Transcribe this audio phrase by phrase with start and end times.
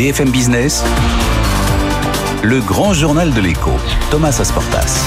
[0.00, 0.82] BFM Business,
[2.42, 3.72] le grand journal de l'écho,
[4.10, 5.04] Thomas Asportas.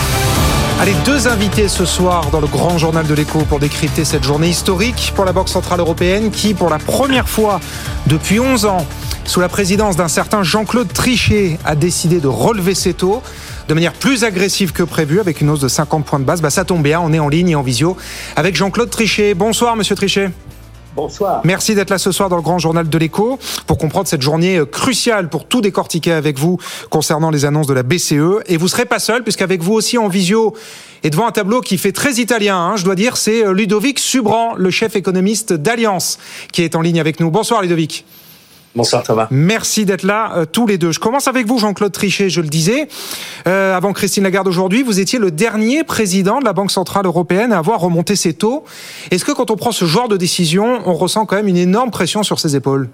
[0.79, 4.49] Allez, deux invités ce soir dans le grand journal de l'écho pour décrypter cette journée
[4.49, 7.59] historique pour la Banque Centrale Européenne qui, pour la première fois
[8.05, 8.85] depuis 11 ans,
[9.25, 13.23] sous la présidence d'un certain Jean-Claude Trichet, a décidé de relever ses taux
[13.67, 16.43] de manière plus agressive que prévu avec une hausse de 50 points de base.
[16.43, 17.97] Bah, ça tombe bien, on est en ligne et en visio
[18.35, 19.33] avec Jean-Claude Trichet.
[19.33, 20.29] Bonsoir, monsieur Trichet.
[20.95, 21.41] Bonsoir.
[21.43, 24.57] Merci d'être là ce soir dans le grand journal de l'écho pour comprendre cette journée
[24.57, 26.59] euh, cruciale pour tout décortiquer avec vous
[26.91, 28.43] concernant les annonces de la BCE.
[28.45, 30.53] Et vous serez pas seul puisqu'avec vous aussi en visio
[31.01, 33.97] et devant un tableau qui fait très italien, hein, je dois dire, c'est euh, Ludovic
[33.97, 36.19] Subran, le chef économiste d'Alliance,
[36.51, 37.31] qui est en ligne avec nous.
[37.31, 38.05] Bonsoir Ludovic.
[38.75, 39.27] Bonsoir Thomas.
[39.29, 40.91] Merci d'être là euh, tous les deux.
[40.91, 42.87] Je commence avec vous Jean-Claude Trichet, je le disais.
[43.47, 47.53] Euh, avant Christine Lagarde aujourd'hui, vous étiez le dernier président de la Banque Centrale Européenne
[47.53, 48.63] à avoir remonté ses taux.
[49.11, 51.91] Est-ce que quand on prend ce genre de décision, on ressent quand même une énorme
[51.91, 52.89] pression sur ses épaules?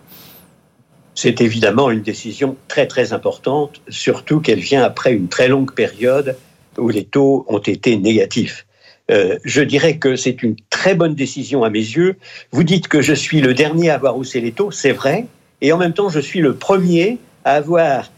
[1.15, 6.37] C'est évidemment une décision très très importante, surtout qu'elle vient après une très longue période
[6.77, 8.65] où les taux ont été négatifs.
[9.11, 12.17] Euh, je dirais que c'est une très bonne décision à mes yeux.
[12.51, 15.25] Vous dites que je suis le dernier à avoir haussé les taux, c'est vrai,
[15.61, 18.09] et en même temps, je suis le premier à avoir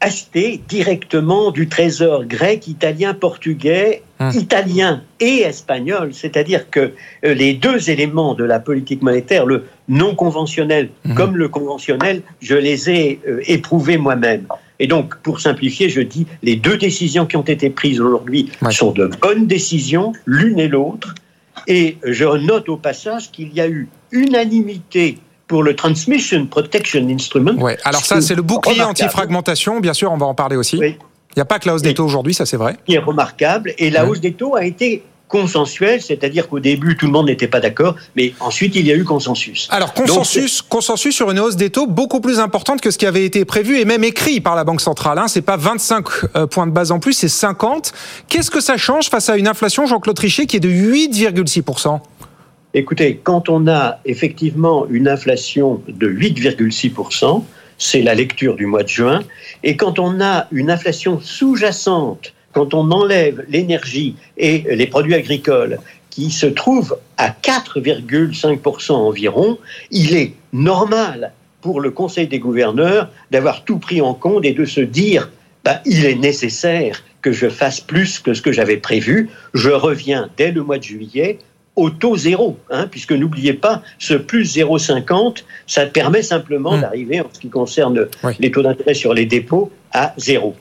[0.00, 4.30] acheté directement du trésor grec, italien, portugais, hum.
[4.34, 6.12] italien et espagnol.
[6.12, 6.92] C'est-à-dire que
[7.24, 11.14] euh, les deux éléments de la politique monétaire, le non conventionnel hum.
[11.14, 14.46] comme le conventionnel, je les ai euh, éprouvés moi-même.
[14.78, 18.90] Et donc, pour simplifier, je dis, les deux décisions qui ont été prises aujourd'hui sont
[18.90, 21.14] de bonnes décisions, l'une et l'autre.
[21.66, 27.52] Et je note au passage qu'il y a eu unanimité pour le Transmission Protection Instrument.
[27.52, 27.76] Ouais.
[27.84, 30.78] Alors ça, c'est le bouclier anti-fragmentation, bien sûr, on va en parler aussi.
[30.78, 32.76] Il n'y a pas que la hausse des taux aujourd'hui, ça c'est vrai.
[32.86, 33.74] Qui est remarquable.
[33.78, 37.48] Et la hausse des taux a été consensuelle, c'est-à-dire qu'au début tout le monde n'était
[37.48, 39.66] pas d'accord, mais ensuite il y a eu consensus.
[39.70, 43.24] Alors consensus, consensus sur une hausse des taux beaucoup plus importante que ce qui avait
[43.24, 45.18] été prévu et même écrit par la Banque centrale.
[45.18, 45.26] Hein.
[45.26, 46.06] C'est pas 25
[46.36, 47.92] euh, points de base en plus, c'est 50.
[48.28, 52.00] Qu'est-ce que ça change face à une inflation, Jean-Claude Trichet, qui est de 8,6
[52.76, 57.44] Écoutez, quand on a effectivement une inflation de 8,6%,
[57.78, 59.22] c'est la lecture du mois de juin,
[59.62, 65.78] et quand on a une inflation sous-jacente, quand on enlève l'énergie et les produits agricoles
[66.10, 69.56] qui se trouvent à 4,5% environ,
[69.92, 74.64] il est normal pour le Conseil des gouverneurs d'avoir tout pris en compte et de
[74.64, 75.30] se dire
[75.64, 79.30] bah, il est nécessaire que je fasse plus que ce que j'avais prévu.
[79.54, 81.38] Je reviens dès le mois de juillet
[81.76, 86.80] au taux zéro, hein, puisque n'oubliez pas, ce plus 0,50, ça permet simplement hmm.
[86.82, 88.08] d'arriver, en ce qui concerne
[88.38, 90.54] les taux d'intérêt sur les dépôts, à zéro.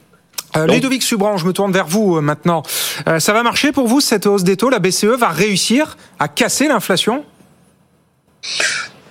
[0.56, 2.64] Euh, Ludovic Subran, je me tourne vers vous euh, maintenant.
[3.08, 4.70] Euh, ça va marcher pour vous, cette hausse des taux?
[4.70, 7.24] La BCE va réussir à casser l'inflation?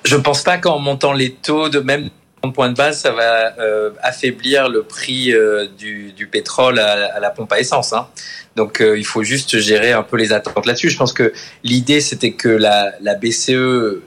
[0.05, 2.11] Je ne pense pas qu'en montant les taux de même
[2.51, 7.21] points de base, ça va euh, affaiblir le prix euh, du, du, pétrole à, à,
[7.21, 7.93] la pompe à essence.
[7.93, 8.09] Hein.
[8.57, 10.91] Donc euh, il faut juste gérer un peu les attentes là-dessus.
[10.91, 11.33] Je pense que
[11.63, 14.01] l'idée c'était que la, la, BCE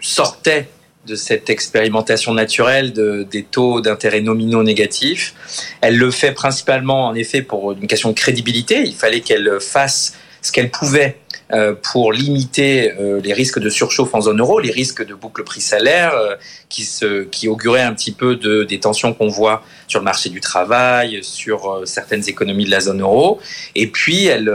[0.00, 0.68] sortait
[1.06, 5.34] de cette expérimentation naturelle de, des taux d'intérêt nominaux négatifs.
[5.80, 8.82] Elle le fait principalement en effet pour une question de crédibilité.
[8.84, 11.18] Il fallait qu'elle fasse ce qu'elle pouvait
[11.82, 16.14] pour limiter euh, les risques de surchauffe en zone euro, les risques de boucle prix-salaire
[16.14, 16.36] euh,
[16.70, 20.30] qui, se, qui auguraient un petit peu de, des tensions qu'on voit sur le marché
[20.30, 23.38] du travail, sur certaines économies de la zone euro.
[23.74, 24.50] Et puis, elle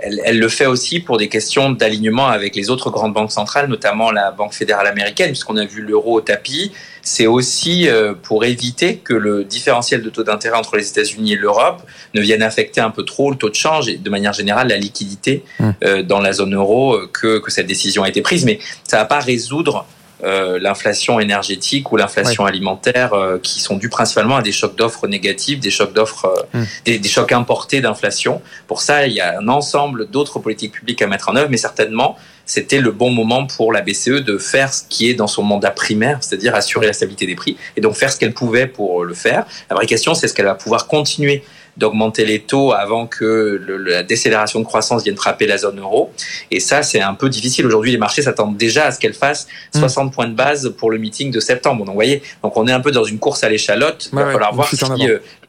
[0.00, 3.68] elle, elle, le fait aussi pour des questions d'alignement avec les autres grandes banques centrales,
[3.68, 6.72] notamment la Banque fédérale américaine, puisqu'on a vu l'euro au tapis.
[7.02, 11.36] C'est aussi euh, pour éviter que le différentiel de taux d'intérêt entre les États-Unis et
[11.36, 11.82] l'Europe
[12.14, 14.76] ne vienne affecter un peu trop le taux de change et de manière générale la
[14.76, 15.70] liquidité mmh.
[15.84, 18.44] euh, dans la zone euro euh, que, que cette décision a été prise.
[18.44, 19.86] Mais ça ne va pas résoudre
[20.24, 25.06] euh, l'inflation énergétique ou l'inflation alimentaire euh, qui sont dus principalement à des chocs d'offres
[25.06, 26.66] négatifs, des chocs d'offres, euh, hum.
[26.84, 28.42] des, des, chocs importés d'inflation.
[28.66, 31.56] Pour ça, il y a un ensemble d'autres politiques publiques à mettre en œuvre, mais
[31.56, 35.42] certainement, c'était le bon moment pour la BCE de faire ce qui est dans son
[35.44, 39.04] mandat primaire, c'est-à-dire assurer la stabilité des prix, et donc faire ce qu'elle pouvait pour
[39.04, 39.46] le faire.
[39.70, 41.44] La vraie question, c'est est-ce qu'elle va pouvoir continuer
[41.78, 46.12] d'augmenter les taux avant que le, la décélération de croissance vienne frapper la zone euro.
[46.50, 47.66] Et ça, c'est un peu difficile.
[47.66, 50.10] Aujourd'hui, les marchés s'attendent déjà à ce qu'elle fasse 60 mmh.
[50.10, 51.84] points de base pour le meeting de septembre.
[51.84, 54.10] Donc, vous voyez, donc on est un peu dans une course à l'échalote.
[54.12, 54.76] Il va falloir voir si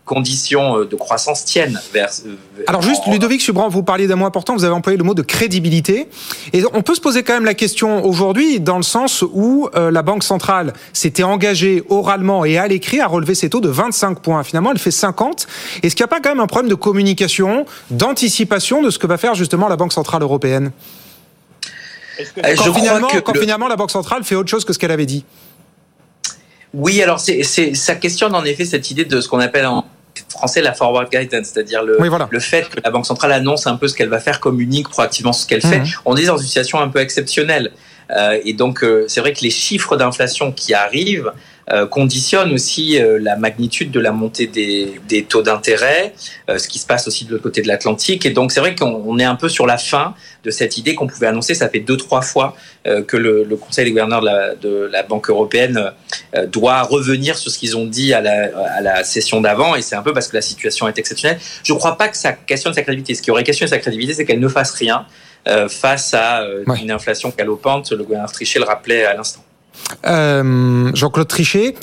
[0.10, 2.10] conditions euh, de croissance tiennent vers.
[2.26, 2.36] Euh,
[2.66, 5.22] Alors juste, Ludovic Subran, vous parliez d'un mot important, vous avez employé le mot de
[5.22, 6.08] crédibilité.
[6.52, 9.92] Et on peut se poser quand même la question aujourd'hui, dans le sens où euh,
[9.92, 14.20] la Banque centrale s'était engagée oralement et à l'écrit à relever ses taux de 25
[14.20, 14.44] points.
[14.44, 15.46] Finalement, elle fait 50.
[15.84, 19.06] Est-ce qu'il n'y a pas quand même un problème de communication, d'anticipation de ce que
[19.06, 20.72] va faire justement la Banque centrale européenne?
[22.58, 25.24] Quand, finalement, quand finalement la Banque centrale fait autre chose que ce qu'elle avait dit?
[26.74, 29.86] Oui, alors c'est, ça questionne en effet cette idée de ce qu'on appelle en
[30.30, 31.98] français la forward guidance, c'est-à-dire le,
[32.30, 35.34] le fait que la Banque centrale annonce un peu ce qu'elle va faire, communique proactivement
[35.34, 35.80] ce qu'elle fait.
[35.80, 35.88] Mhm.
[36.06, 37.72] On est dans une situation un peu exceptionnelle.
[38.12, 41.32] Euh, et donc, euh, c'est vrai que les chiffres d'inflation qui arrivent
[41.72, 46.14] euh, conditionnent aussi la magnitude de la montée des, des taux d'intérêt,
[46.48, 48.26] ce qui se passe aussi de l'autre côté de l'Atlantique.
[48.26, 50.14] Et donc, c'est vrai qu'on est un peu sur la fin
[50.44, 51.54] de cette idée qu'on pouvait annoncer.
[51.54, 52.56] Ça fait deux, trois fois
[53.08, 55.92] que le, le, Conseil des gouverneurs de la, de la Banque européenne
[56.48, 59.76] doit revenir sur ce qu'ils ont dit à la, à la session d'avant.
[59.76, 61.40] Et c'est un peu parce que la situation est exceptionnelle.
[61.64, 63.16] Je ne crois pas que ça questionne sa crédibilité.
[63.16, 65.06] Ce qui aurait questionné sa crédibilité, c'est qu'elle ne fasse rien.
[65.48, 67.92] Euh, face à euh, une inflation galopante.
[67.92, 69.44] Le gouverneur Trichet le rappelait à l'instant.
[70.06, 71.76] Euh, Jean-Claude Trichet,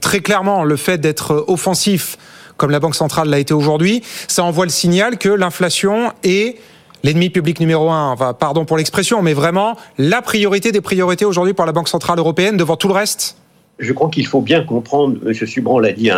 [0.00, 2.16] très clairement, le fait d'être offensif,
[2.56, 6.56] comme la Banque centrale l'a été aujourd'hui, ça envoie le signal que l'inflation est
[7.04, 8.16] l'ennemi public numéro un.
[8.38, 12.56] Pardon pour l'expression, mais vraiment la priorité des priorités aujourd'hui pour la Banque centrale européenne
[12.56, 13.36] devant tout le reste.
[13.78, 15.32] Je crois qu'il faut bien comprendre, M.
[15.32, 16.10] Subran l'a dit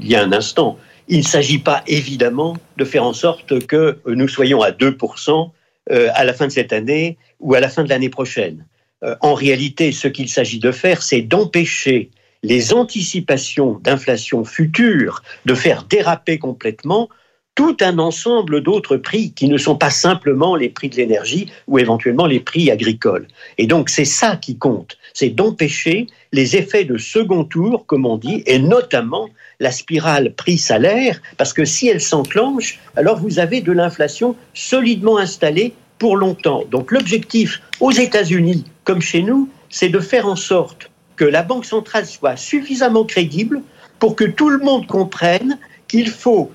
[0.00, 3.98] il y a un instant, il ne s'agit pas évidemment de faire en sorte que
[4.06, 5.50] nous soyons à 2%
[5.92, 8.64] euh, à la fin de cette année ou à la fin de l'année prochaine.
[9.04, 12.10] Euh, en réalité, ce qu'il s'agit de faire, c'est d'empêcher
[12.42, 17.08] les anticipations d'inflation future de faire déraper complètement
[17.54, 21.78] tout un ensemble d'autres prix qui ne sont pas simplement les prix de l'énergie ou
[21.78, 23.28] éventuellement les prix agricoles.
[23.58, 28.18] Et donc c'est ça qui compte, c'est d'empêcher les effets de second tour, comme on
[28.18, 29.28] dit, et notamment
[29.60, 35.74] la spirale prix-salaire, parce que si elle s'enclenche, alors vous avez de l'inflation solidement installée
[35.98, 36.64] pour longtemps.
[36.70, 41.64] Donc l'objectif aux États-Unis, comme chez nous, c'est de faire en sorte que la Banque
[41.64, 43.62] centrale soit suffisamment crédible
[43.98, 45.58] pour que tout le monde comprenne
[45.88, 46.50] qu'il faut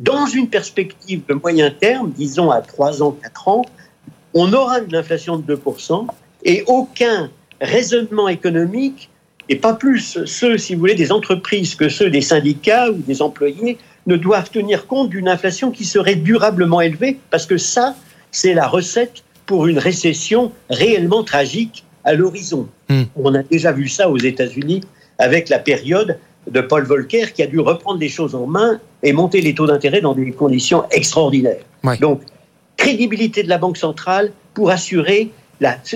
[0.00, 3.64] dans une perspective de moyen terme, disons à 3 ans, 4 ans,
[4.32, 6.06] on aura une inflation de 2%
[6.44, 7.30] et aucun
[7.60, 9.08] raisonnement économique,
[9.48, 13.22] et pas plus ceux, si vous voulez, des entreprises que ceux des syndicats ou des
[13.22, 17.94] employés, ne doivent tenir compte d'une inflation qui serait durablement élevée, parce que ça,
[18.34, 22.68] c'est la recette pour une récession réellement tragique à l'horizon.
[22.88, 23.04] Hmm.
[23.16, 24.80] On a déjà vu ça aux États-Unis
[25.18, 26.18] avec la période
[26.50, 29.66] de Paul Volcker qui a dû reprendre les choses en main et monter les taux
[29.66, 31.64] d'intérêt dans des conditions extraordinaires.
[32.00, 32.22] Donc,
[32.76, 35.30] crédibilité de la Banque centrale pour assurer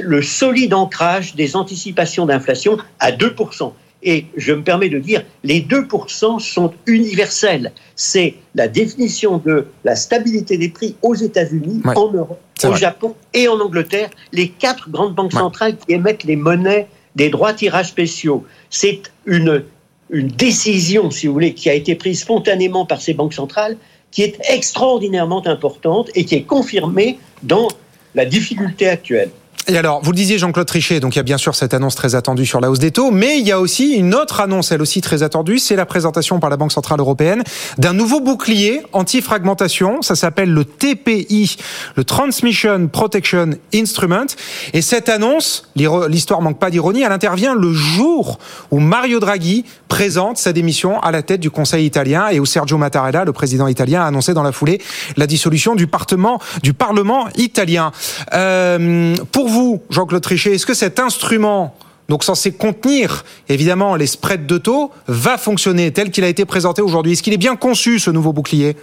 [0.00, 3.72] le solide ancrage des anticipations d'inflation à 2%.
[4.02, 7.72] Et je me permets de dire, les 2% sont universels.
[7.96, 13.48] C'est la définition de la stabilité des prix aux États-Unis, en Europe, au Japon et
[13.48, 16.86] en Angleterre, les quatre grandes banques centrales qui émettent les monnaies
[17.16, 18.44] des droits tirages spéciaux.
[18.70, 19.64] C'est une
[20.10, 23.76] une décision, si vous voulez, qui a été prise spontanément par ces banques centrales,
[24.10, 27.68] qui est extraordinairement importante et qui est confirmée dans
[28.14, 29.30] la difficulté actuelle.
[29.66, 31.94] Et alors, vous le disiez, Jean-Claude Trichet, donc il y a bien sûr cette annonce
[31.94, 34.72] très attendue sur la hausse des taux, mais il y a aussi une autre annonce,
[34.72, 37.42] elle aussi très attendue, c'est la présentation par la Banque Centrale Européenne
[37.76, 40.00] d'un nouveau bouclier anti-fragmentation.
[40.00, 41.56] Ça s'appelle le TPI,
[41.96, 44.26] le Transmission Protection Instrument.
[44.72, 48.38] Et cette annonce, l'histoire manque pas d'ironie, elle intervient le jour
[48.70, 52.78] où Mario Draghi présente sa démission à la tête du Conseil italien et où Sergio
[52.78, 54.80] Mattarella, le président italien, a annoncé dans la foulée
[55.16, 57.92] la dissolution du Parlement, du Parlement italien.
[58.32, 61.74] Euh, pour vous, Jean-Claude Trichet, est-ce que cet instrument
[62.08, 66.82] donc censé contenir évidemment les spreads de taux, va fonctionner tel qu'il a été présenté
[66.82, 67.12] aujourd'hui?
[67.12, 68.76] Est-ce qu'il est bien conçu ce nouveau bouclier?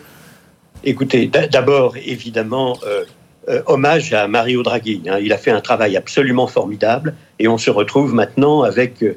[0.83, 3.03] Écoutez, d'abord évidemment euh,
[3.49, 5.01] euh, hommage à Mario Draghi.
[5.07, 5.17] Hein.
[5.19, 9.15] Il a fait un travail absolument formidable et on se retrouve maintenant avec euh,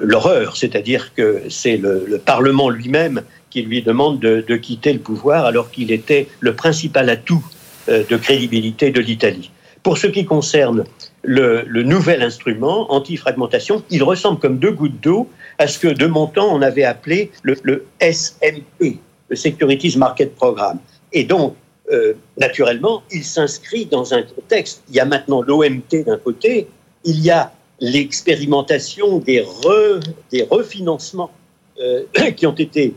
[0.00, 5.44] l'horreur, c'est-à-dire que c'est le, Parlement lui-même qui lui demande de, de, quitter le pouvoir
[5.44, 7.44] alors qu'il était le principal atout
[7.88, 9.52] de crédibilité de l'Italie.
[9.86, 10.82] Pour ce qui concerne
[11.22, 15.28] le, nouvel instrument anti-fragmentation, il ressemble comme deux gouttes d'eau
[15.58, 20.80] à ce que de mon temps on avait appelé le, SMP, le Securities Market Programme.
[21.12, 21.54] Et donc,
[21.92, 24.82] euh, naturellement, il s'inscrit dans un contexte.
[24.88, 26.66] Il y a maintenant l'OMT d'un côté,
[27.04, 29.46] il y a l'expérimentation des,
[30.32, 31.30] des refinancements
[31.78, 32.02] euh,
[32.36, 32.92] qui ont été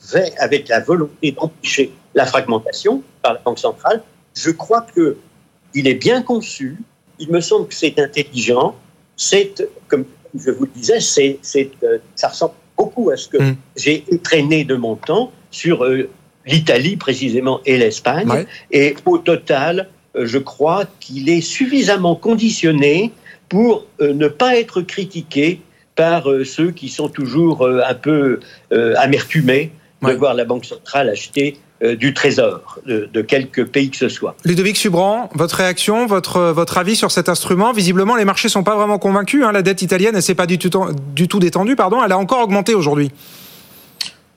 [0.00, 4.02] faits avec la volonté d'empêcher la fragmentation par la Banque centrale.
[4.34, 5.18] Je crois que
[5.74, 6.76] il est bien conçu,
[7.18, 8.76] il me semble que c'est intelligent,
[9.16, 11.38] c'est, comme je vous le disais, c'est,
[11.82, 13.56] euh, ça ressemble beaucoup à ce que mm.
[13.76, 16.08] j'ai entraîné de mon temps sur euh,
[16.46, 18.46] l'Italie précisément et l'Espagne.
[18.70, 23.12] Et au total, euh, je crois qu'il est suffisamment conditionné
[23.48, 25.60] pour ne pas être critiqué
[25.96, 28.38] par ceux qui sont toujours un peu
[28.70, 29.72] amertumés
[30.02, 34.36] de voir la Banque centrale acheter du trésor de, de quelque pays que ce soit.
[34.44, 37.72] Ludovic Subran, votre réaction, votre, votre avis sur cet instrument?
[37.72, 39.44] Visiblement, les marchés sont pas vraiment convaincus.
[39.44, 39.52] Hein.
[39.52, 40.70] La dette italienne, elle s'est pas du tout,
[41.14, 42.02] du tout détendue, pardon.
[42.04, 43.10] Elle a encore augmenté aujourd'hui.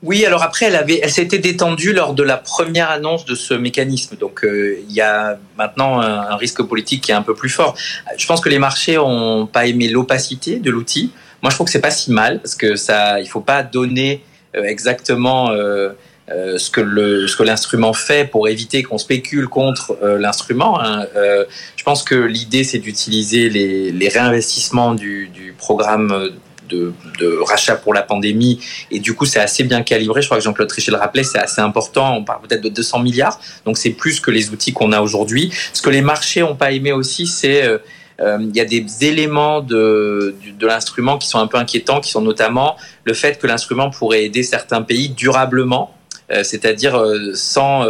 [0.03, 3.53] Oui, alors après, elle avait, elle s'était détendue lors de la première annonce de ce
[3.53, 4.17] mécanisme.
[4.17, 7.75] Donc, euh, il y a maintenant un, risque politique qui est un peu plus fort.
[8.17, 11.11] Je pense que les marchés ont pas aimé l'opacité de l'outil.
[11.41, 14.21] Moi, je trouve que c'est pas si mal parce que ça, il faut pas donner
[14.57, 15.93] euh, exactement euh,
[16.29, 20.79] ce que le, ce que l'instrument fait pour éviter qu'on spécule contre l'instrument.
[20.81, 21.05] Hein.
[21.75, 26.31] je pense que l'idée, c'est d'utiliser les, les réinvestissements du, du programme
[26.69, 28.59] de, rachat pour la pandémie.
[28.91, 30.21] Et du coup, c'est assez bien calibré.
[30.21, 32.15] Je crois que Jean-Claude Trichet le rappelait, c'est assez important.
[32.15, 33.39] On parle peut-être de 200 milliards.
[33.65, 35.51] Donc, c'est plus que les outils qu'on a aujourd'hui.
[35.73, 37.63] Ce que les marchés n'ont pas aimé aussi, c'est...
[37.63, 37.77] Euh,
[38.19, 42.11] euh, il y a des éléments de, de, l'instrument qui sont un peu inquiétants, qui
[42.11, 46.02] sont notamment le fait que l'instrument pourrait aider certains pays durablement, euh,
[46.43, 47.01] c'est-à-dire
[47.33, 47.85] sans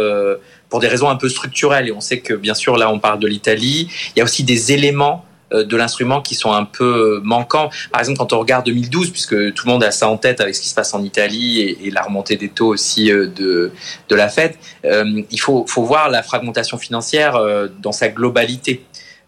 [0.68, 1.88] pour des raisons un peu structurelles.
[1.88, 3.88] Et on sait que bien sûr là on parle de l'Italie.
[4.14, 5.24] Il y a aussi des éléments
[5.54, 7.70] euh, de l'instrument qui sont un peu manquants.
[7.92, 10.54] Par exemple, quand on regarde 2012, puisque tout le monde a ça en tête avec
[10.54, 13.70] ce qui se passe en Italie et, la remontée des taux aussi euh, de,
[14.08, 17.38] de la Fed, euh, il faut, faut voir la fragmentation financière
[17.80, 18.84] dans sa globalité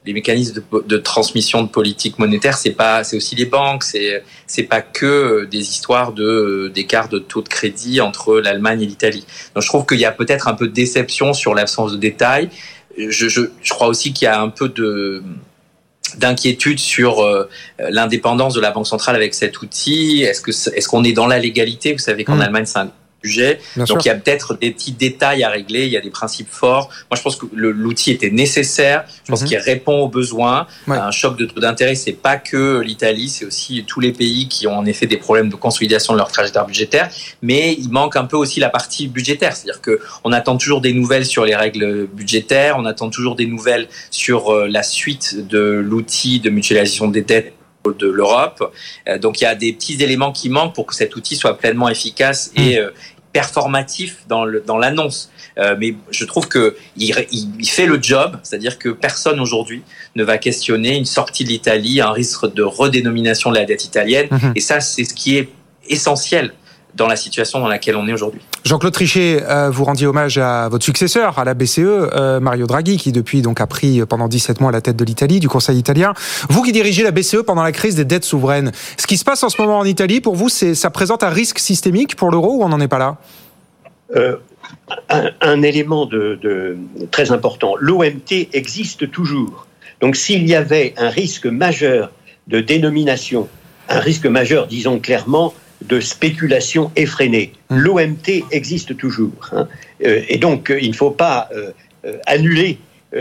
[0.07, 4.63] les mécanismes de, transmission de politique monétaire, c'est pas, c'est aussi les banques, c'est c'est
[4.63, 9.27] pas que des histoires de d'écart de taux de crédit entre l'Allemagne et l'Italie.
[9.55, 12.51] Donc je trouve qu'il y a peut-être un peu de déception sur l'absence de détails.
[12.97, 15.23] Je, je, je crois aussi qu'il y a un peu de
[16.19, 17.49] d'inquiétude sur euh,
[17.79, 21.41] l'indépendance de la banque centrale avec cet outil Est-ce que est-ce qu'on est dans la
[21.41, 21.93] légalité?
[21.93, 22.43] Vous savez qu'en mmh.
[22.43, 22.93] Allemagne, c'est un
[23.77, 26.49] donc il y a peut-être des petits détails à régler, il y a des principes
[26.51, 26.89] forts.
[27.11, 29.49] Moi je pense que l'outil était nécessaire, je pense mhm.
[29.49, 30.67] qu'il répond aux besoins.
[30.89, 34.67] Un choc de taux d'intérêt, c'est pas que l'Italie, c'est aussi tous les pays qui
[34.67, 37.11] ont en effet des problèmes de consolidation de leur trajectoire budgétaire,
[37.43, 40.93] mais il manque un peu aussi la partie budgétaire, c'est-à-dire que on attend toujours des
[40.93, 45.61] nouvelles sur les règles budgétaires, on attend toujours des nouvelles sur euh, la suite de
[45.61, 47.53] l'outil de mutualisation des dettes
[47.99, 48.73] de l'Europe.
[49.09, 51.57] Euh, donc il y a des petits éléments qui manquent pour que cet outil soit
[51.59, 52.79] pleinement efficace et, mm.
[52.79, 52.91] euh,
[53.37, 55.31] performatif dans l'annonce.
[55.59, 57.15] Euh, mais je trouve que il,
[57.69, 59.83] fait le job, c'est-à-dire que personne aujourd'hui
[60.15, 64.29] ne va questionner une sortie de l'Italie, un risque de redénomination de la dette italienne.
[64.31, 64.53] Mhm.
[64.55, 65.51] Et ça, c'est ce qui est
[65.87, 66.55] essentiel
[66.95, 68.41] dans la situation dans laquelle on est aujourd'hui.
[68.67, 72.97] Jean-Claude Trichet, euh, vous rendiez hommage à votre successeur à la BCE, euh, Mario Draghi,
[72.97, 76.15] qui depuis donc a pris pendant 17 mois la tête de l'Italie, du Conseil italien.
[76.51, 79.45] Vous qui dirigez la BCE pendant la crise des dettes souveraines, ce qui se passe
[79.45, 82.57] en ce moment en Italie, pour vous, c'est ça présente un risque systémique pour l'euro
[82.57, 83.19] ou on n'en est pas là?
[84.17, 84.35] Euh,
[85.41, 86.77] un, élément de,
[87.13, 89.69] très important, l'OMT existe toujours.
[90.01, 92.11] Donc s'il y avait un risque majeur
[92.49, 93.47] de dénomination,
[93.89, 97.53] un risque majeur, disons clairement, de spéculation effrénée.
[97.71, 97.79] Hum.
[97.79, 99.51] L'OMT existe toujours.
[99.53, 99.69] Hein.
[100.05, 101.73] Euh, et donc, euh, il ne faut pas euh,
[102.27, 102.79] annuler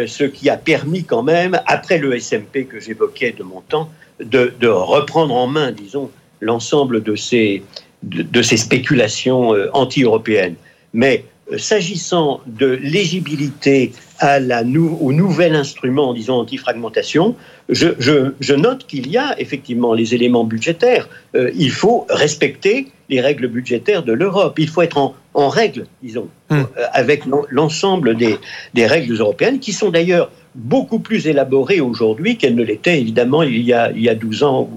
[0.08, 4.68] ce qui a permis quand même, après le SMP que j'évoquais de mon temps, de,
[4.68, 7.64] reprendre en main, disons, l'ensemble de ces,
[8.04, 10.56] de, ces spéculations anti-européennes.
[10.94, 11.24] Mais
[11.58, 17.36] s'agissant de l'éligibilité à la au nouvel instrument, disons, anti-fragmentation,
[17.70, 21.10] je, note qu'il y a effectivement les éléments budgétaires.
[21.36, 24.58] Euh, il faut respecter les règles budgétaires de l'Europe.
[24.58, 24.98] Il faut être
[25.34, 26.56] en, règle, disons, hmm.
[26.60, 28.38] euh, avec l'ensemble des,
[28.86, 33.74] règles européennes, qui sont d'ailleurs beaucoup plus élaborées aujourd'hui qu'elles ne l'étaient évidemment il y,
[33.74, 34.70] a, il y a 12 ans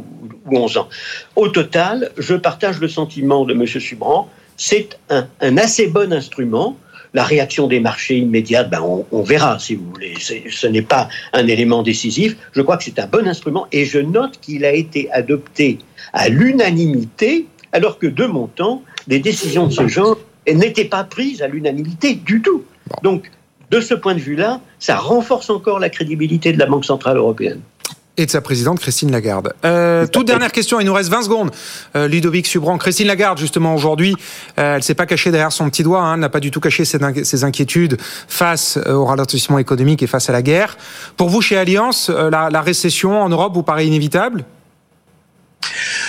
[0.51, 0.89] ou, 11 ans.
[1.37, 3.67] Au total, je partage le sentiment de M.
[3.67, 6.77] Subran, c'est un assez bon instrument
[7.15, 10.15] la réaction des marchés immédiate, ben on, verra si vous voulez.
[10.19, 12.37] Ce n'est pas un élément décisif.
[12.53, 15.79] Je crois que c'est un bon instrument et je note qu'il a été adopté
[16.13, 21.43] à l'unanimité, alors que de mon temps, des décisions de ce genre n'étaient pas prises
[21.43, 22.65] à l'unanimité du tout.
[23.03, 23.31] Donc,
[23.71, 27.61] de ce point de vue-là, ça renforce encore la crédibilité de la Banque centrale européenne
[28.19, 29.55] et de sa présidente Christine Lagarde.
[29.65, 31.51] Euh, toute dernière question, il nous reste 20 secondes.
[31.97, 34.15] Euh, Ludovic Subran, Christine Lagarde, justement aujourd'hui,
[34.59, 36.85] euh, elle s'est pas cachée derrière son petit doigt, hein, n'a pas du tout caché
[36.85, 37.97] ses, inquiétudes
[38.27, 40.77] face euh, au ralentissement économique et face à la guerre.
[41.17, 44.45] Pour vous, chez Alliance, euh, la, la récession en Europe vous paraît inévitable?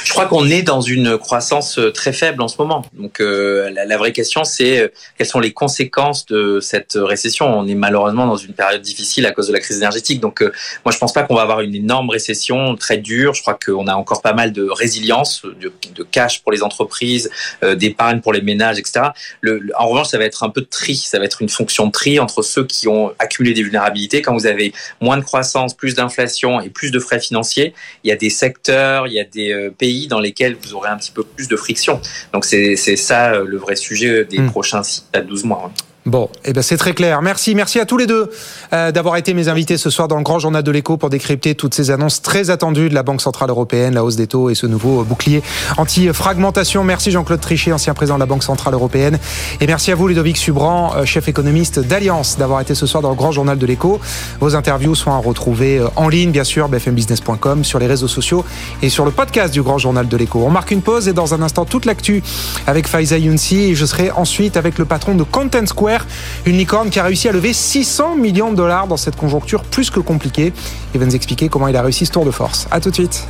[0.03, 2.83] Je crois qu'on est dans une croissance euh, très faible en ce moment.
[2.93, 4.87] Donc euh, la, vraie question, c'est euh,
[5.17, 7.45] quelles sont les conséquences de cette récession?
[7.45, 10.19] On est malheureusement dans une période difficile à cause de la crise énergétique.
[10.19, 13.33] Donc moi, je pense pas qu'on va avoir une énorme récession très dure.
[13.33, 17.29] Je crois qu'on a encore pas mal de résilience, de, cash pour les entreprises,
[17.75, 19.07] d'épargne pour les ménages, etc.
[19.41, 20.95] Le, en revanche, ça va être un peu de tri.
[20.95, 24.21] Ça va être une fonction de tri entre ceux qui ont accumulé des vulnérabilités.
[24.21, 28.11] Quand vous avez moins de croissance, plus d'inflation et plus de frais financiers, il y
[28.11, 29.38] a des secteurs, il y a des
[29.77, 32.01] pays dans lesquels vous aurez un petit peu plus de friction.
[32.33, 34.51] Donc c'est ça euh, le vrai sujet des hmm.
[34.51, 35.71] prochains 6 à 12 mois.
[36.09, 37.21] Bon, eh ben c'est très clair.
[37.21, 38.31] Merci, merci à tous les deux
[38.73, 41.53] euh, d'avoir été mes invités ce soir dans le grand journal de l'écho pour décrypter
[41.53, 44.55] toutes ces annonces très attendues de la Banque centrale européenne, la hausse des taux et
[44.55, 45.43] ce nouveau bouclier
[45.77, 46.83] anti-fragmentation.
[46.83, 49.19] Merci Jean-Claude Trichet, ancien président de la Banque centrale européenne,
[49.61, 53.11] et merci à vous Ludovic Subran, euh, chef économiste d'Alliance, d'avoir été ce soir dans
[53.11, 53.99] le grand journal de l'écho.
[54.39, 58.43] Vos interviews sont à retrouver euh, en ligne, bien sûr, bfmbusiness.com, sur les réseaux sociaux
[58.81, 60.43] et sur le podcast du grand journal de l'écho.
[60.43, 62.23] On marque une pause et dans un instant toute l'actu
[62.65, 65.98] avec Faiza Younsi et je serai ensuite avec le patron de Content Square,
[66.45, 69.89] une licorne qui a réussi à lever 600 millions de dollars dans cette conjoncture plus
[69.89, 70.53] que compliquée.
[70.93, 72.67] Il va nous expliquer comment il a réussi ce tour de force.
[72.71, 73.27] À tout de suite.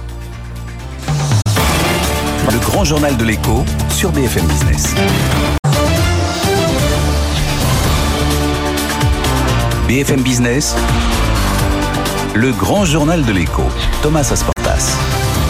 [2.51, 4.95] Le grand journal de l'écho sur BFM Business.
[9.87, 10.75] BFM Business,
[12.35, 13.63] le grand journal de l'écho,
[14.03, 14.58] Thomas Asportas.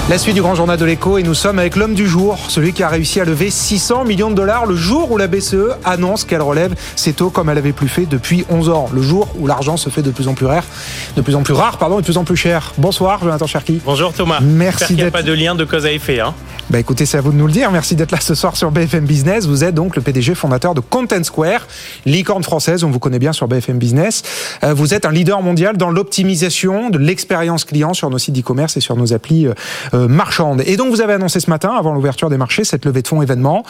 [0.09, 2.73] La suite du grand journal de l'écho et nous sommes avec l'homme du jour, celui
[2.73, 6.23] qui a réussi à lever 600 millions de dollars le jour où la BCE annonce
[6.23, 9.45] qu'elle relève ses taux comme elle avait plus fait depuis 11 ans, le jour où
[9.45, 10.63] l'argent se fait de plus en plus rare,
[11.15, 12.73] de plus en plus rare, pardon, et de plus en plus cher.
[12.79, 13.81] Bonsoir, Jonathan Cherki.
[13.85, 14.39] Bonjour Thomas.
[14.41, 16.19] Merci qu'il n'y a d'être- pas de lien de cause à effet.
[16.19, 16.33] Hein.
[16.71, 17.71] Bah écoutez, c'est à vous de nous le dire.
[17.71, 19.45] Merci d'être là ce soir sur BFM Business.
[19.47, 21.67] Vous êtes donc le PDG fondateur de Content Square,
[22.05, 24.21] licorne française, on vous connaît bien sur BFM Business.
[24.63, 28.77] Euh, vous êtes un leader mondial dans l'optimisation de l'expérience client sur nos sites d'e-commerce
[28.77, 29.47] et sur nos applis
[29.99, 30.61] euh, euh, marchandes.
[30.65, 33.21] Et donc vous avez annoncé ce matin, avant l'ouverture des marchés, cette levée de fonds
[33.21, 33.63] événement.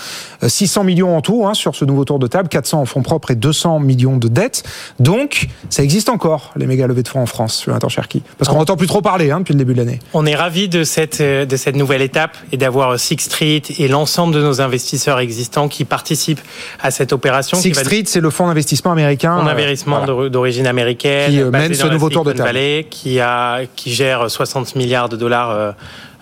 [0.43, 3.01] Euh, 600 millions en tout hein, sur ce nouveau tour de table, 400 en fonds
[3.01, 4.63] propres et 200 millions de dettes.
[4.99, 8.21] Donc ça existe encore, les méga levées de fonds en France, Jonathan Cherki.
[8.37, 9.99] Parce qu'on n'entend plus trop parler hein, depuis le début de l'année.
[10.13, 13.61] On est ravis de cette, euh, de cette nouvelle étape et d'avoir euh, Six Street
[13.77, 16.41] et l'ensemble de nos investisseurs existants qui participent
[16.81, 17.57] à cette opération.
[17.57, 19.37] Six va- Street, c'est le fonds d'investissement américain.
[19.37, 20.29] Fonds euh, d'investissement voilà.
[20.29, 22.43] d'origine américaine, Qui, euh, mène ce nouveau tour de table.
[22.43, 25.71] Valley, qui, a, qui gère 60 milliards de dollars euh,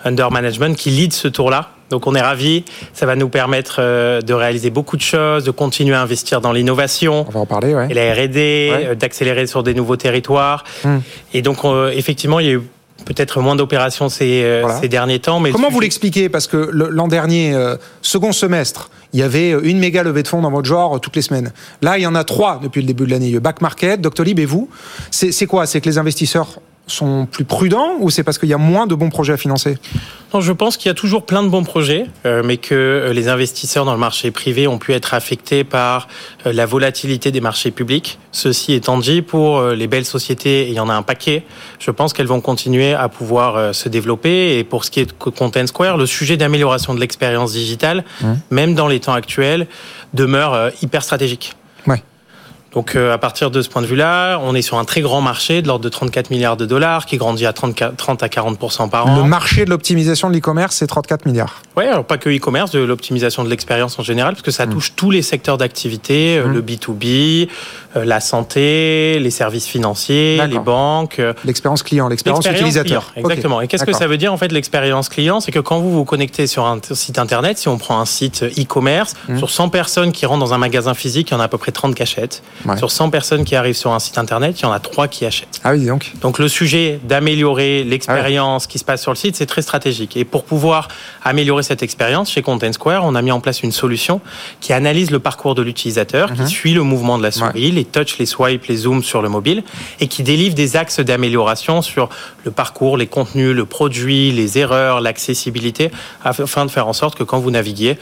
[0.04, 1.70] under management, qui lead ce tour-là.
[1.90, 5.50] Donc on est ravis, ça va nous permettre euh, de réaliser beaucoup de choses, de
[5.50, 7.86] continuer à investir dans l'innovation, On va en parler, ouais.
[7.90, 10.64] et la R&D, euh, d'accélérer sur des nouveaux territoires.
[10.84, 11.00] Hum.
[11.32, 11.58] Et donc,
[11.94, 12.62] effectivement, il y a eu
[13.04, 14.80] peut-être moins d'opérations ces, euh, Voilà.
[14.80, 15.40] ces derniers temps.
[15.40, 16.28] Mais Comment le vous l'expliquez?
[16.28, 20.42] Parce que l'an dernier, euh, second semestre, il y avait une méga levée de fonds
[20.42, 21.52] dans votre genre euh, toutes les semaines.
[21.80, 23.38] Là, il y en a trois depuis le début de l'année.
[23.40, 24.68] Back Market, Doctolib et vous.
[25.10, 25.66] C'est quoi?
[25.66, 26.60] C'est que les investisseurs
[26.92, 29.78] sont plus prudents ou c'est parce qu'il y a moins de bons projets à financer?
[30.34, 33.12] Non, je pense qu'il y a toujours plein de bons projets, euh, mais que euh,
[33.14, 36.06] les investisseurs dans le marché privé ont pu être affectés par
[36.44, 38.18] euh, la volatilité des marchés publics.
[38.30, 41.44] Ceci étant dit, pour euh, les belles sociétés, et il y en a un paquet,
[41.78, 44.58] je pense qu'elles vont continuer à pouvoir se développer.
[44.58, 48.04] Et pour ce qui est de Content Square, le sujet d'amélioration de l'expérience digitale,
[48.50, 49.66] même dans les temps actuels,
[50.12, 51.54] demeure hyper stratégique.
[52.74, 55.20] Donc euh, à partir de ce point de vue-là, on est sur un très grand
[55.22, 58.90] marché de l'ordre de 34 milliards de dollars qui grandit à 30, 30 à 40%
[58.90, 59.16] par an.
[59.16, 61.62] Le marché de l'optimisation de l'e-commerce, c'est 34 milliards.
[61.76, 64.92] Oui, alors pas que e-commerce, de l'optimisation de l'expérience en général, parce que ça touche
[64.96, 67.48] tous les secteurs d'activité, euh, le B2B,
[67.96, 71.20] euh, la santé, les services financiers, les banques.
[71.20, 73.12] euh, L'expérience client, l'expérience utilisateur.
[73.12, 73.60] client, exactement.
[73.62, 75.40] Et qu'est-ce que ça veut dire en fait l'expérience client?
[75.40, 78.44] C'est que quand vous vous connectez sur un site internet, si on prend un site
[78.58, 79.38] e-commerce, Mmh.
[79.38, 81.58] sur 100 personnes qui rentrent dans un magasin physique, il y en a à peu
[81.58, 82.42] près 30 qui achètent.
[82.64, 82.76] Ouais.
[82.76, 85.24] Sur 100 personnes qui arrivent sur un site internet, il y en a 3 qui
[85.26, 85.60] achètent.
[85.64, 86.12] Ah oui, donc.
[86.20, 90.16] Donc le sujet d'améliorer l'expérience qui se passe sur le site, c'est très stratégique.
[90.16, 90.88] Et pour pouvoir
[91.24, 94.20] améliorer cette expérience, chez Content Square, on a mis en place une solution
[94.60, 98.18] qui analyse le parcours de l'utilisateur, qui suit le mouvement de la souris, les touches,
[98.18, 99.62] les swipes, les zooms sur le mobile,
[100.00, 102.08] et qui délivre des axes d'amélioration sur
[102.44, 105.90] le parcours, les contenus, le produit, les erreurs, l'accessibilité,
[106.24, 107.98] afin de faire en sorte que quand vous naviguiez,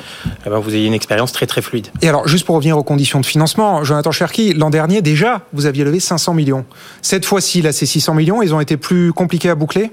[0.47, 1.89] eh ben, vous ayez une expérience très très fluide.
[2.03, 5.67] Et alors, juste pour revenir aux conditions de financement, Jonathan Cherki, l'an dernier, déjà, vous
[5.67, 6.65] aviez levé 500 millions.
[7.03, 9.91] Cette fois-ci, là, ces 600 millions, ils ont été plus compliqués à boucler?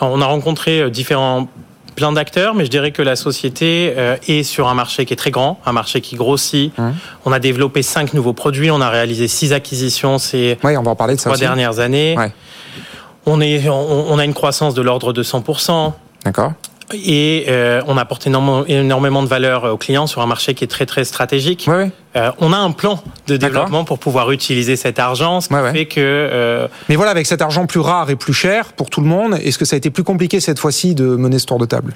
[0.00, 1.48] Alors, on a rencontré euh, différents
[1.96, 5.16] plein d'acteurs, mais je dirais que la société euh, est sur un marché qui est
[5.16, 6.76] très grand, un marché qui grossit.
[6.78, 6.90] Mmh.
[7.24, 10.92] On a développé cinq nouveaux produits, on a réalisé six acquisitions ces Oui, on va
[10.92, 12.16] en parler de ça trois dernières années.
[12.16, 12.32] Ouais.
[13.26, 15.92] On, est, on, on a une croissance de l'ordre de 100%.
[16.24, 16.52] D'accord.
[16.92, 20.68] Et euh, on apporte énormément, énormément de valeur aux clients sur un marché qui est
[20.68, 21.66] très très stratégique.
[21.68, 21.90] Ouais, ouais.
[22.16, 25.72] Euh, on a un plan de développement pour pouvoir utiliser cet argent, ce qui ouais.
[25.72, 29.00] fait que euh, Mais voilà, avec cet argent plus rare et plus cher pour tout
[29.00, 31.58] le monde, est-ce que ça a été plus compliqué cette fois-ci de mener ce tour
[31.58, 31.94] de table?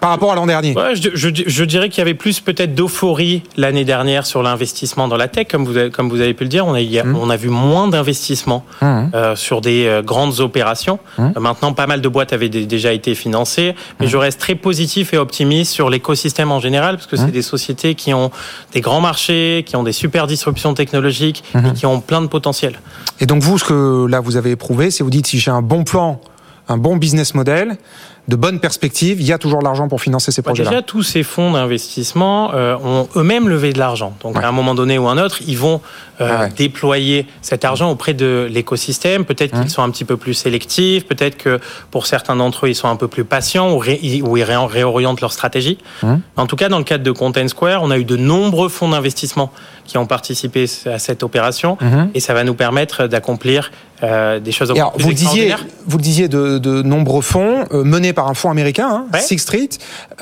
[0.00, 2.74] Par rapport à l'an dernier Ouais, je, je- je dirais qu'il y avait plus peut-être
[2.74, 6.44] d'euphorie l'année dernière sur l'investissement dans la tech, comme vous avez, comme vous avez pu
[6.44, 6.66] le dire.
[6.66, 7.16] On a, Mmh.
[7.20, 8.86] on a vu moins d'investissements Mmh.
[9.14, 10.98] euh, sur des euh, grandes opérations.
[11.18, 11.32] Mmh.
[11.36, 14.54] Euh, maintenant, pas mal de boîtes avaient dé- déjà été financées, mais je reste très
[14.54, 18.30] positif et optimiste sur l'écosystème en général, parce que c'est des sociétés qui ont
[18.72, 22.80] des grands marchés, qui ont des super disruptions technologiques et qui ont plein de potentiel.
[23.20, 25.62] Et donc vous, ce que là vous avez éprouvé, c'est vous dites si j'ai un
[25.62, 26.20] bon plan,
[26.68, 27.76] un bon business model,
[28.30, 30.70] de bonnes perspectives, il y a toujours de l'argent pour financer ces Bah, projets-là.
[30.70, 34.14] déjà, tous ces fonds d'investissement euh, ont eux-mêmes levé de l'argent.
[34.22, 34.44] Donc, Ouais.
[34.44, 35.80] à un moment donné ou un autre, ils vont
[36.20, 36.50] euh, Ah ouais.
[36.56, 39.24] déployer cet argent auprès de l'écosystème.
[39.24, 41.06] Peut-être qu'ils sont un petit peu plus sélectifs.
[41.06, 41.58] Peut-être que
[41.90, 44.54] pour certains d'entre eux, ils sont un peu plus patients ou, ré- ou ils ré-
[44.56, 45.78] réorientent leur stratégie.
[46.02, 46.14] Mmh.
[46.36, 48.90] En tout cas, dans le cadre de Content Square, on a eu de nombreux fonds
[48.90, 49.50] d'investissement
[49.86, 51.76] qui ont participé à cette opération.
[51.80, 52.10] Mhm.
[52.14, 55.54] Et ça va nous permettre d'accomplir euh, des choses alors, vous disiez,
[55.86, 59.20] vous le disiez de, de nombreux fonds euh, menés par un fonds américain, hein, Ouais.
[59.20, 59.68] Sixth Street.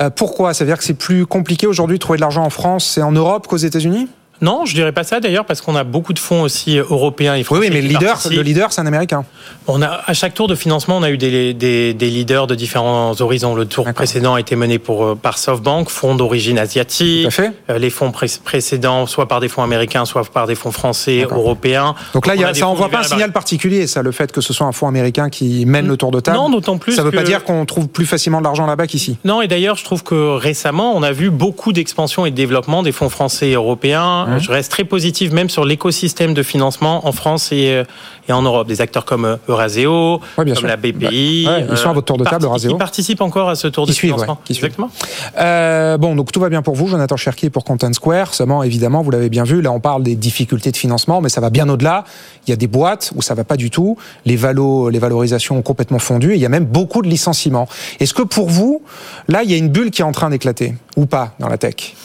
[0.01, 0.53] Euh, pourquoi?
[0.53, 3.01] Ça veut dire que c'est plus compliqué aujourd'hui de trouver de l'argent en France et
[3.01, 4.07] en Europe qu'aux États-Unis?
[4.41, 7.39] Non, je dirais pas ça d'ailleurs parce qu'on a beaucoup de fonds aussi européens et
[7.39, 9.25] Oui, français oui, mais le leader, le leader, c'est un américain.
[9.67, 12.55] On a à chaque tour de financement, on a eu des, des, des leaders de
[12.55, 13.53] différents horizons.
[13.55, 17.27] Le tour précédent a été mené pour, euh, par SoftBank, fonds d'origine Tout asiatique.
[17.27, 17.51] à fait.
[17.69, 21.25] Euh, Les fonds pré- précédents, soit par des fonds américains, soit par des fonds français,
[21.29, 21.95] européens.
[22.13, 24.31] Donc là, il y On a, ça envoie pas un signal particulier, ça, le fait
[24.31, 26.37] que ce soit un fonds américain qui mène le tour de table.
[26.37, 29.17] Non, d'autant plus ça veut pas dire qu'on trouve plus facilement de l'argent là-bas qu'ici.
[29.25, 32.83] Non, et d'ailleurs, je trouve que récemment, on a vu beaucoup d'expansion et de développement
[32.83, 34.27] des fonds français et européens.
[34.35, 34.39] Mmh.
[34.39, 37.83] Je reste très positif même sur l'écosystème de financement en France et, euh,
[38.27, 38.67] et en Europe.
[38.67, 40.67] Des acteurs comme euh, Euraseo, Ouais, comme sûr.
[40.67, 41.45] la BPI.
[41.47, 42.71] Ouais, ils sont à votre tour de qui table, Euraseo.
[42.71, 44.33] Qui participent encore à ce tour Qui de suivent, financement.
[44.33, 44.65] ouais, qui suivent.
[44.65, 44.91] Exactement.
[45.39, 48.33] Euh, bon, donc tout va bien pour vous, Jonathan Cherki pour Content Square.
[48.33, 51.41] Seulement, évidemment, vous l'avez bien vu, là on parle des difficultés de financement, mais ça
[51.41, 52.03] va bien au-delà.
[52.47, 53.97] Il y a des boîtes où ça va pas du tout.
[54.25, 56.31] Les valos, les valorisations ont complètement fondu.
[56.31, 57.67] Et il y a même beaucoup de licenciements.
[57.99, 58.81] Est-ce que pour vous,
[59.27, 61.57] là, il y a une bulle qui est en train d'éclater ou pas dans la
[61.57, 61.95] tech?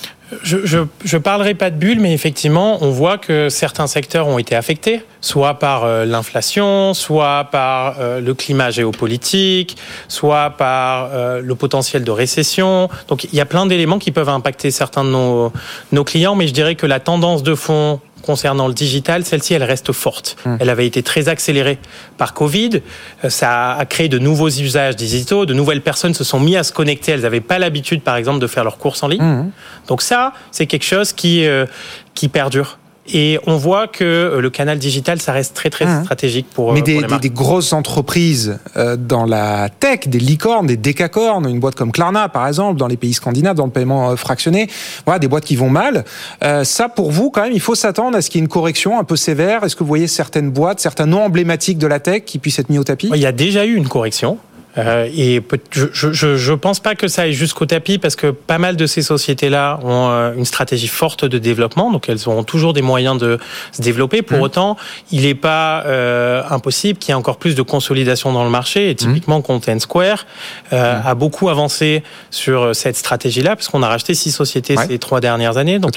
[0.42, 4.38] Je, je, je parlerai pas de bulle, mais effectivement, on voit que certains secteurs ont
[4.38, 9.76] été affectés, soit par euh, l'inflation, soit par euh, le climat géopolitique,
[10.08, 12.88] soit par euh, le potentiel de récession.
[13.08, 15.52] Donc, il y a plein d'éléments qui peuvent impacter certains de nos,
[15.92, 19.62] nos clients, mais je dirais que la tendance de fond concernant le digital, celle-ci, elle
[19.62, 20.36] reste forte.
[20.60, 21.78] Elle avait été très accélérée
[22.18, 22.80] par Covid.
[23.24, 25.46] Euh, Ça a créé de nouveaux usages digitaux.
[25.46, 27.12] De nouvelles personnes se sont mis à se connecter.
[27.12, 29.22] Elles n'avaient pas l'habitude, par exemple, de faire leurs courses en ligne.
[29.22, 29.50] Mmh.
[29.88, 31.66] Donc ça, c'est quelque chose qui, euh,
[32.14, 32.78] qui perdure.
[33.12, 36.04] Et on voit que euh, le canal digital, ça reste très très Mhm.
[36.04, 37.22] stratégique pour, Mais euh, des, pour les des- marques.
[37.22, 42.28] des grosses entreprises euh, dans la tech, des licornes, des décacornes, une boîte comme Klarna
[42.30, 44.68] par exemple, dans les pays scandinaves, dans le paiement fractionné,
[45.04, 46.04] voilà, des boîtes qui vont mal.
[46.42, 48.48] Euh, ça, pour vous, quand même, il faut s'attendre à ce qu'il y ait une
[48.48, 49.64] correction un peu sévère.
[49.64, 52.70] Est-ce que vous voyez certaines boîtes, certains noms emblématiques de la tech qui puissent être
[52.70, 53.10] mis au tapis?
[53.14, 54.38] Il y a déjà eu une correction.
[54.76, 58.76] Euh, et je, je pense pas que ça aille jusqu'au tapis parce que pas mal
[58.76, 62.82] de ces sociétés-là ont euh, une stratégie forte de développement, donc elles auront toujours des
[62.82, 63.38] moyens de
[63.72, 64.22] se développer.
[64.22, 64.76] Pour autant,
[65.12, 68.90] il n'est pas euh, impossible qu'il y ait encore plus de consolidation dans le marché.
[68.90, 70.26] Et typiquement, Content Square
[70.72, 74.86] euh, a beaucoup avancé sur cette stratégie-là parce qu'on a racheté six sociétés Ouais.
[74.88, 75.78] ces trois dernières années.
[75.78, 75.92] Donc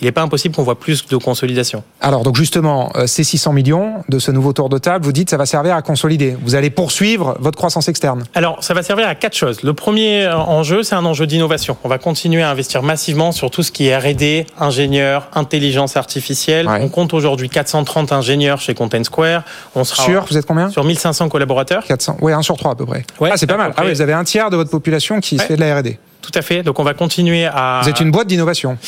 [0.00, 1.84] il n'est pas impossible qu'on voit plus de consolidation.
[2.00, 5.30] Alors, donc justement, euh, ces 600 millions de ce nouveau tour de table, vous dites
[5.30, 6.36] ça va servir à consolider.
[6.42, 8.01] Vous allez poursuivre votre croissance externe.
[8.34, 9.62] Alors, ça va servir à quatre choses.
[9.62, 11.76] Le premier enjeu, c'est un enjeu d'innovation.
[11.84, 16.68] On va continuer à investir massivement sur tout ce qui est R&D, ingénieurs, intelligence artificielle.
[16.68, 16.78] Ouais.
[16.80, 19.42] On compte aujourd'hui 430 ingénieurs chez Content Square.
[19.74, 21.84] On sera Sur, vous êtes combien sur 1500 collaborateurs.
[21.84, 22.16] 400.
[22.20, 23.04] Oui, un sur trois à peu près.
[23.20, 23.72] Ouais, ah, c'est pas mal.
[23.76, 25.44] Ah oui, vous avez un tiers de votre population qui Ouais.
[25.44, 25.98] fait de la R&D.
[26.20, 26.62] Tout à fait.
[26.62, 27.80] Donc, on va continuer à.
[27.82, 28.78] Vous êtes une boîte d'innovation.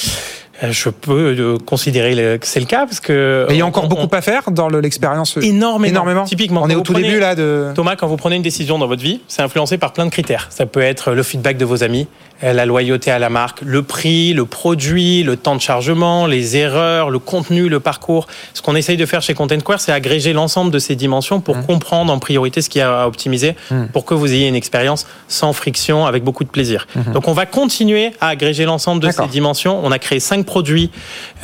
[0.64, 3.46] Euh, Je peux euh, considérer que c'est le cas parce que.
[3.50, 5.36] Et il y a on- encore on- beaucoup à faire dans le- l'expérience.
[5.40, 5.90] Énormément.
[5.90, 6.24] Énormément.
[6.24, 7.68] Typiquement, On est au tout prenez- début là de.
[7.74, 10.46] Thomas, quand vous prenez une décision dans votre vie, c'est influencé par plein de critères.
[10.50, 13.82] Ça peut être le feedback de vos amis, euh, la loyauté à la marque, le
[13.82, 18.26] prix, le produit, le temps de chargement, les erreurs, le contenu, le parcours.
[18.52, 21.56] Ce qu'on essaye de faire chez Content Square, c'est agréger l'ensemble de ces dimensions pour
[21.56, 21.66] Mmh.
[21.66, 23.54] comprendre en priorité ce qu'il y a à optimiser
[23.92, 26.86] pour que vous ayez une expérience sans friction, avec beaucoup de plaisir.
[27.12, 29.12] Donc on va continuer à agréger l'ensemble de Mmh.
[29.12, 29.80] Ces dimensions.
[29.84, 30.90] On a créé cinq produits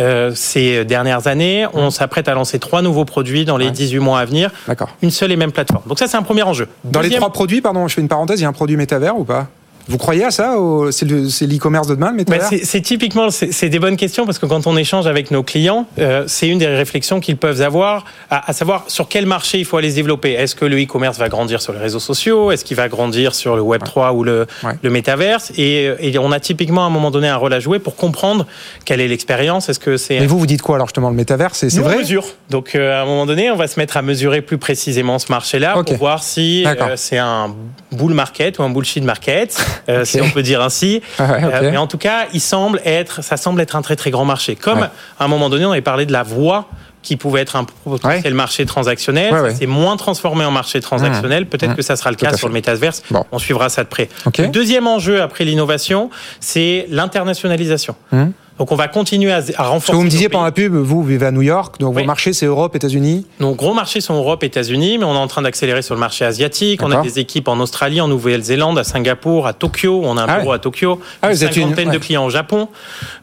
[0.00, 1.66] euh, ces dernières années.
[1.72, 3.68] On s'apprête à lancer trois nouveaux produits dans les Mmh.
[3.68, 3.72] Ouais.
[3.74, 4.88] 18 mois à venir D'accord.
[5.02, 5.84] une seule et même plateforme.
[5.86, 6.66] Donc ça, c'est un premier enjeu.
[6.84, 9.16] Dans les trois produits, pardon, je fais une parenthèse, il y a un produit métavers
[9.16, 9.46] ou pas?
[9.90, 10.54] Vous croyez à ça
[10.92, 14.38] C'est le- c'est l'e-commerce de demain, le Bah, c'est typiquement, c'est des bonnes questions parce
[14.38, 18.04] que quand on échange avec nos clients, euh, c'est une des réflexions qu'ils peuvent avoir,
[18.30, 20.32] à, à savoir sur quel marché il faut aller se développer.
[20.32, 22.52] Est-ce que le e-commerce va grandir sur les réseaux sociaux?
[22.52, 24.72] Est-ce qu'il va grandir sur le Web 3 ou le, Ouais.
[24.80, 25.52] le métaverse?
[25.56, 28.46] Et, et on a typiquement à un moment donné un rôle à jouer pour comprendre
[28.84, 29.68] quelle est l'expérience.
[29.68, 31.54] Est-ce que c'est Mais vous, vous dites quoi alors justement le métavers?
[31.56, 31.96] C'est Nous, on vrai?
[31.98, 32.24] mesure.
[32.48, 35.26] Donc, euh, à un moment donné, on va se mettre à mesurer plus précisément ce
[35.32, 37.54] marché-là pour voir si euh, c'est un
[37.90, 39.56] bull market ou un bullshit market,
[39.88, 41.02] euh, si on peut dire ainsi.
[41.18, 41.44] Ah ouais.
[41.44, 44.24] Euh, mais en tout cas, il semble être, ça semble être un très très grand
[44.24, 44.56] marché.
[44.56, 44.86] Comme Ouais.
[45.18, 46.68] à un moment donné, on avait parlé de la voie
[47.02, 49.32] qui pouvait être un potentiel marché transactionnel.
[49.32, 49.54] Ouais, ouais.
[49.54, 51.46] s'est moins transformé en marché transactionnel.
[51.46, 51.76] Peut-être Mmh.
[51.76, 53.02] que ça sera le cas sur le métaverse.
[53.10, 53.24] Bon.
[53.32, 54.08] On suivra ça de près.
[54.38, 57.94] Le deuxième enjeu après l'innovation, c'est l'internationalisation.
[58.12, 58.24] Mmh.
[58.60, 59.86] Donc on va continuer à, à renforcer.
[59.86, 62.04] Ce que vous me disiez pendant la pub, vous vivez à New York, donc vos
[62.04, 63.26] marchés c'est Europe, États-Unis.
[63.40, 66.26] Nos gros marchés sont Europe, États-Unis, mais on est en train d'accélérer sur le marché
[66.26, 66.82] asiatique.
[66.82, 70.02] On a des équipes en Australie, en Nouvelle-Zélande, à Singapour, à Tokyo.
[70.04, 71.00] On a un ah bureau à Tokyo.
[71.22, 72.68] Ah, une cinquantaine de clients au Japon.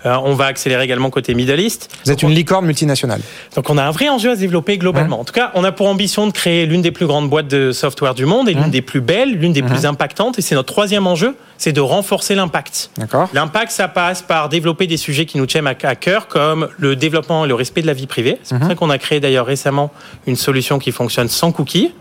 [0.07, 1.95] Euh, on va accélérer également côté Middle East.
[2.03, 3.21] Vous êtes une licorne multinationale.
[3.55, 5.19] Donc on a un vrai enjeu à se développer globalement.
[5.19, 7.71] En tout cas, on a pour ambition de créer l'une des plus grandes boîtes de
[7.73, 10.39] software du monde et l'une des plus belles, l'une des plus impactantes.
[10.39, 12.89] Et c'est notre troisième enjeu, c'est de renforcer l'impact.
[13.33, 17.45] L'impact, ça passe par développer des sujets qui nous tiennent à cœur, comme le développement
[17.45, 18.39] et le respect de la vie privée.
[18.43, 19.91] C'est pour ça qu'on a créé d'ailleurs récemment
[20.25, 21.91] une solution qui fonctionne sans cookies.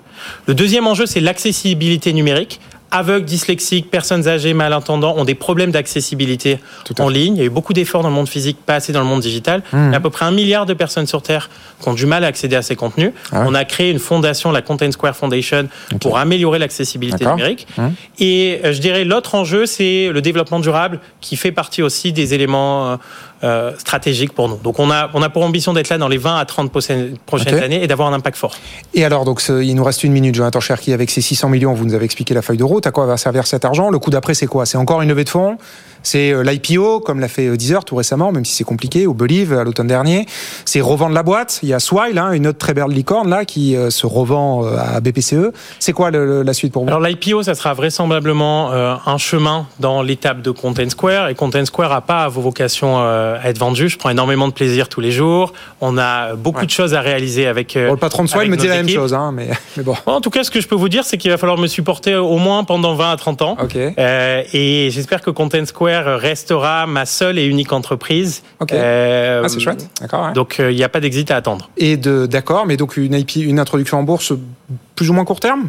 [0.46, 2.60] Le deuxième enjeu, c'est l'accessibilité numérique
[2.90, 6.58] aveugles, dyslexiques, personnes âgées, malentendants ont des problèmes d'accessibilité
[6.98, 7.36] en ligne.
[7.36, 9.20] Il y a eu beaucoup d'efforts dans le monde physique, pas assez dans le monde
[9.20, 9.62] digital.
[9.72, 9.76] Mmh.
[9.88, 12.06] Il y a à peu près un milliard de personnes sur Terre qui ont du
[12.06, 13.12] mal à accéder à ces contenus.
[13.32, 15.68] Ah On a créé une fondation, la Content Square Foundation,
[16.00, 17.66] pour améliorer l'accessibilité numérique.
[17.76, 17.88] Mmh.
[18.18, 22.34] Et euh, je dirais l'autre enjeu, c'est le développement durable, qui fait partie aussi des
[22.34, 22.96] éléments euh,
[23.44, 24.56] euh, stratégiques pour nous.
[24.56, 27.16] Donc on a, on a pour ambition d'être là dans les 20 à 30 prochaines,
[27.62, 28.56] années et d'avoir un impact fort.
[28.94, 31.84] Et alors, donc, il nous reste une minute, Jonathan Cherki, avec ces 600 millions, vous
[31.84, 32.86] nous avez expliqué la feuille de route.
[32.86, 33.90] À quoi va servir cet argent?
[33.90, 34.64] Le coup d'après, c'est quoi?
[34.66, 35.58] C'est encore une levée de fonds?
[36.06, 39.14] C'est euh, l'IPO, comme l'a fait euh, Deezer tout récemment, même si c'est compliqué, ou
[39.14, 40.24] Believe à l'automne dernier.
[40.64, 41.58] C'est revendre la boîte.
[41.64, 44.64] Il y a Swile, hein, une autre très belle licorne là, qui euh, se revend
[44.66, 45.50] à BPCE.
[45.80, 46.88] C'est quoi la suite pour vous?
[46.88, 51.28] Alors l'IPO, ça sera vraisemblablement un chemin dans l'étape de Content Square.
[51.28, 53.88] Et Content Square n'a pas vos vocations à être vendu.
[53.88, 55.52] Je prends énormément de plaisir tous les jours.
[55.80, 57.74] On a beaucoup de choses à réaliser avec.
[57.74, 59.96] le patron de Swile me dit la même chose, hein, mais, bon.
[60.06, 62.14] En tout cas, ce que je peux vous dire, c'est qu'il va falloir me supporter
[62.14, 63.56] au moins pendant 20 à 30 ans.
[63.72, 68.42] et j'espère que Content Square restera ma seule et unique entreprise.
[68.60, 68.72] Ok.
[68.72, 69.88] Euh, ah, c'est chouette.
[70.00, 70.32] D'accord.
[70.32, 71.70] Donc euh, il n'y a pas d'exit à attendre.
[71.76, 74.32] Et de d'accord, mais donc une IP, une introduction en bourse
[74.94, 75.68] plus ou moins court terme?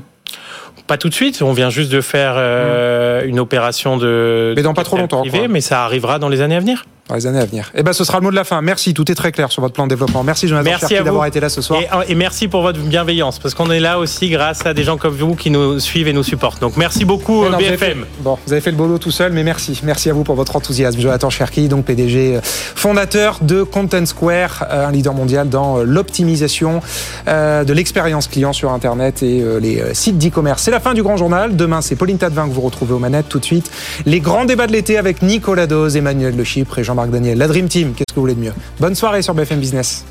[0.88, 1.42] Pas tout de suite.
[1.42, 4.54] On vient juste de faire euh, une opération de.
[4.56, 5.20] Mais dans pas trop longtemps.
[5.20, 7.72] Privé, mais ça arrivera dans les années à venir dans les années à venir.
[7.74, 8.62] Et eh ben, ce sera le mot de la fin.
[8.62, 10.24] Merci, tout est très clair sur votre plan de développement.
[10.24, 11.80] Merci Jonathan merci d'avoir été là ce soir.
[11.82, 14.98] Et, et, merci pour votre bienveillance, parce qu'on est là aussi grâce à des gens
[14.98, 16.62] comme vous qui nous suivent et nous supportent.
[16.62, 18.06] Donc merci beaucoup BFM.
[18.20, 19.80] bon, vous avez fait le boulot tout seul, mais merci.
[19.84, 21.00] Merci à vous pour votre enthousiasme.
[21.00, 25.84] Jonathan Cherki, donc PDG euh, fondateur de Content Square, euh, un leader mondial dans euh,
[25.84, 26.82] l'optimisation
[27.28, 30.63] de l'expérience client sur Internet et les sites d'e-commerce.
[30.63, 31.56] C'est la fin du grand journal.
[31.56, 33.70] Demain, c'est Pauline Tadevin que vous retrouvez aux manettes tout de suite.
[34.06, 37.38] Les grands débats de l'été avec Nicolas Dose, Emmanuel Le Chypre et Jean Marc Daniel.
[37.38, 38.54] La Dream Team, qu'est-ce que vous voulez de mieux?
[38.80, 40.04] Bonne soirée sur BFM Business.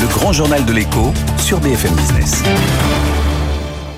[0.00, 2.42] Le grand journal de l'écho sur BFM Business.